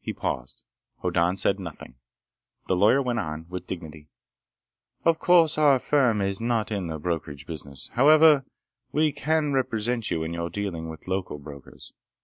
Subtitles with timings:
[0.00, 0.64] He paused.
[1.00, 1.94] Hoddan said nothing.
[2.66, 4.08] The lawyer went on, with dignity:
[5.04, 7.88] "Of course our firm is not in the brokerage business.
[7.92, 8.44] However,
[8.90, 11.92] we can represent you in your dealing with local brokers.